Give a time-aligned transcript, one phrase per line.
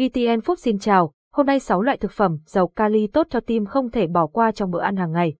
[0.00, 3.66] ETN Food xin chào, hôm nay 6 loại thực phẩm giàu kali tốt cho tim
[3.66, 5.34] không thể bỏ qua trong bữa ăn hàng ngày.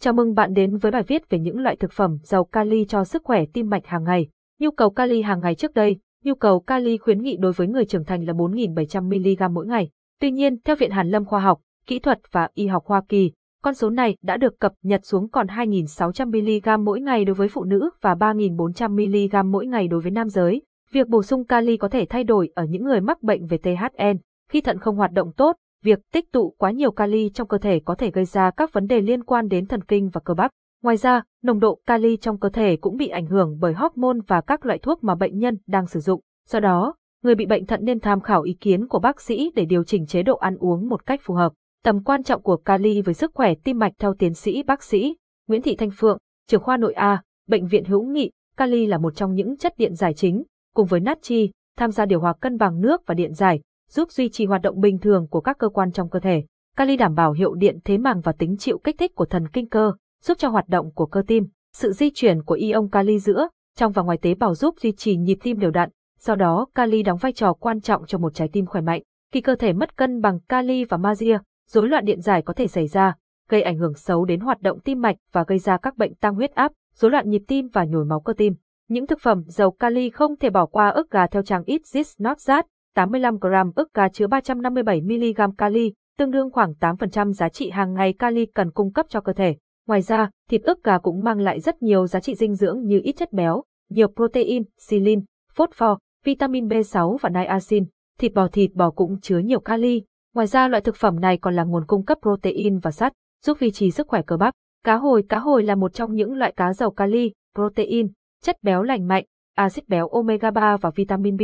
[0.00, 3.04] Chào mừng bạn đến với bài viết về những loại thực phẩm giàu kali cho
[3.04, 4.28] sức khỏe tim mạch hàng ngày.
[4.60, 7.84] Nhu cầu kali hàng ngày trước đây, nhu cầu kali khuyến nghị đối với người
[7.84, 9.90] trưởng thành là 4.700mg mỗi ngày.
[10.20, 13.32] Tuy nhiên, theo Viện Hàn Lâm Khoa học, Kỹ thuật và Y học Hoa Kỳ,
[13.62, 17.64] con số này đã được cập nhật xuống còn 2.600mg mỗi ngày đối với phụ
[17.64, 20.62] nữ và 3.400mg mỗi ngày đối với nam giới.
[20.92, 24.16] Việc bổ sung kali có thể thay đổi ở những người mắc bệnh về THN.
[24.50, 27.80] Khi thận không hoạt động tốt, việc tích tụ quá nhiều kali trong cơ thể
[27.80, 30.50] có thể gây ra các vấn đề liên quan đến thần kinh và cơ bắp.
[30.82, 34.40] Ngoài ra, nồng độ kali trong cơ thể cũng bị ảnh hưởng bởi hormone và
[34.40, 36.20] các loại thuốc mà bệnh nhân đang sử dụng.
[36.48, 39.64] Do đó, người bị bệnh thận nên tham khảo ý kiến của bác sĩ để
[39.64, 41.52] điều chỉnh chế độ ăn uống một cách phù hợp.
[41.84, 45.16] Tầm quan trọng của kali với sức khỏe tim mạch theo tiến sĩ bác sĩ
[45.48, 49.16] Nguyễn Thị Thanh Phượng, trưởng khoa nội A, bệnh viện Hữu Nghị, kali là một
[49.16, 50.42] trong những chất điện giải chính,
[50.76, 54.28] cùng với natri, tham gia điều hòa cân bằng nước và điện giải, giúp duy
[54.28, 56.44] trì hoạt động bình thường của các cơ quan trong cơ thể.
[56.76, 59.68] Kali đảm bảo hiệu điện thế màng và tính chịu kích thích của thần kinh
[59.68, 59.92] cơ,
[60.22, 61.46] giúp cho hoạt động của cơ tim.
[61.76, 65.16] Sự di chuyển của ion kali giữa, trong và ngoài tế bào giúp duy trì
[65.16, 65.90] nhịp tim đều đặn.
[66.20, 69.02] Do đó, kali đóng vai trò quan trọng cho một trái tim khỏe mạnh.
[69.32, 72.66] Khi cơ thể mất cân bằng kali và magie, rối loạn điện giải có thể
[72.66, 73.14] xảy ra,
[73.48, 76.34] gây ảnh hưởng xấu đến hoạt động tim mạch và gây ra các bệnh tăng
[76.34, 78.54] huyết áp, rối loạn nhịp tim và nhồi máu cơ tim.
[78.88, 82.14] Những thực phẩm giàu kali không thể bỏ qua ức gà theo trang Eat This
[82.18, 87.48] Not That, 85 g ức gà chứa 357 mg kali, tương đương khoảng 8% giá
[87.48, 89.56] trị hàng ngày kali cần cung cấp cho cơ thể.
[89.86, 93.00] Ngoài ra, thịt ức gà cũng mang lại rất nhiều giá trị dinh dưỡng như
[93.04, 95.20] ít chất béo, nhiều protein, silin,
[95.54, 97.84] phosphor, vitamin B6 và niacin.
[98.18, 100.02] Thịt bò thịt bò cũng chứa nhiều kali.
[100.34, 103.12] Ngoài ra loại thực phẩm này còn là nguồn cung cấp protein và sắt,
[103.44, 104.54] giúp duy trì sức khỏe cơ bắp.
[104.84, 108.08] Cá hồi Cá hồi là một trong những loại cá giàu kali, protein,
[108.46, 109.24] chất béo lành mạnh,
[109.56, 111.42] axit béo omega 3 và vitamin B.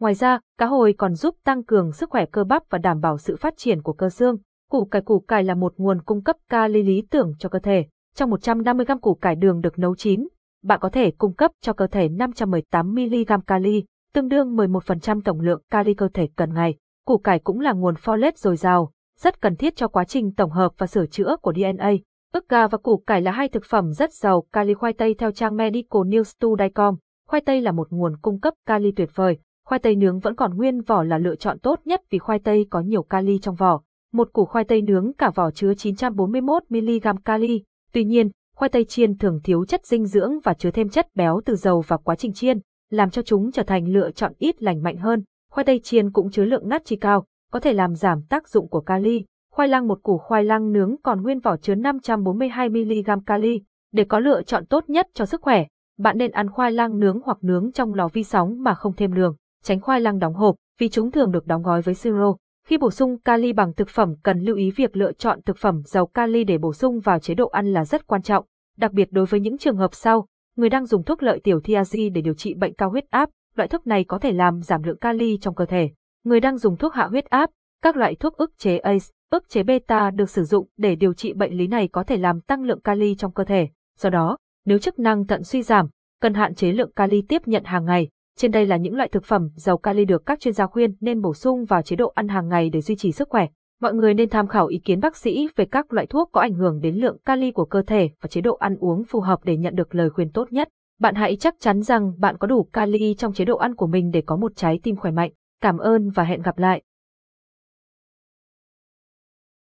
[0.00, 3.18] Ngoài ra, cá hồi còn giúp tăng cường sức khỏe cơ bắp và đảm bảo
[3.18, 4.36] sự phát triển của cơ xương.
[4.70, 7.86] Củ cải củ cải là một nguồn cung cấp kali lý tưởng cho cơ thể.
[8.14, 10.28] Trong 150 g củ cải đường được nấu chín,
[10.62, 15.40] bạn có thể cung cấp cho cơ thể 518 mg kali, tương đương 11% tổng
[15.40, 16.74] lượng kali cơ thể cần ngày.
[17.06, 20.50] Củ cải cũng là nguồn folate dồi dào, rất cần thiết cho quá trình tổng
[20.50, 21.92] hợp và sửa chữa của DNA.
[22.34, 25.30] Ức gà và củ cải là hai thực phẩm rất giàu kali khoai tây theo
[25.30, 26.96] trang Medical News Today.com.
[27.28, 29.38] Khoai tây là một nguồn cung cấp kali tuyệt vời.
[29.66, 32.66] Khoai tây nướng vẫn còn nguyên vỏ là lựa chọn tốt nhất vì khoai tây
[32.70, 33.80] có nhiều kali trong vỏ.
[34.12, 37.62] Một củ khoai tây nướng cả vỏ chứa 941mg kali.
[37.92, 41.40] Tuy nhiên, khoai tây chiên thường thiếu chất dinh dưỡng và chứa thêm chất béo
[41.44, 42.58] từ dầu và quá trình chiên,
[42.90, 45.22] làm cho chúng trở thành lựa chọn ít lành mạnh hơn.
[45.52, 48.80] Khoai tây chiên cũng chứa lượng natri cao, có thể làm giảm tác dụng của
[48.80, 49.24] kali.
[49.54, 53.62] Khoai lang một củ khoai lang nướng còn nguyên vỏ chứa 542mg kali.
[53.92, 55.66] Để có lựa chọn tốt nhất cho sức khỏe,
[55.98, 59.14] bạn nên ăn khoai lang nướng hoặc nướng trong lò vi sóng mà không thêm
[59.14, 59.36] đường.
[59.62, 62.36] Tránh khoai lang đóng hộp, vì chúng thường được đóng gói với siro.
[62.66, 65.82] Khi bổ sung kali bằng thực phẩm cần lưu ý việc lựa chọn thực phẩm
[65.84, 68.44] giàu kali để bổ sung vào chế độ ăn là rất quan trọng,
[68.76, 70.26] đặc biệt đối với những trường hợp sau,
[70.56, 73.68] người đang dùng thuốc lợi tiểu thiazi để điều trị bệnh cao huyết áp, loại
[73.68, 75.90] thuốc này có thể làm giảm lượng kali trong cơ thể.
[76.24, 77.50] Người đang dùng thuốc hạ huyết áp,
[77.82, 81.32] các loại thuốc ức chế ACE, ức chế beta được sử dụng để điều trị
[81.32, 83.68] bệnh lý này có thể làm tăng lượng kali trong cơ thể.
[83.98, 85.88] Do đó, nếu chức năng thận suy giảm,
[86.20, 88.08] cần hạn chế lượng kali tiếp nhận hàng ngày.
[88.38, 91.20] Trên đây là những loại thực phẩm giàu kali được các chuyên gia khuyên nên
[91.20, 93.46] bổ sung vào chế độ ăn hàng ngày để duy trì sức khỏe.
[93.80, 96.54] Mọi người nên tham khảo ý kiến bác sĩ về các loại thuốc có ảnh
[96.54, 99.56] hưởng đến lượng kali của cơ thể và chế độ ăn uống phù hợp để
[99.56, 100.68] nhận được lời khuyên tốt nhất.
[101.00, 104.10] Bạn hãy chắc chắn rằng bạn có đủ kali trong chế độ ăn của mình
[104.10, 105.30] để có một trái tim khỏe mạnh.
[105.60, 106.82] Cảm ơn và hẹn gặp lại.